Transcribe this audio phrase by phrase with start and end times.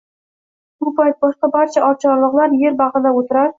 [0.85, 3.49] bu payt boshqa barcha oqcharloqlar yer bag‘irlab o‘tirar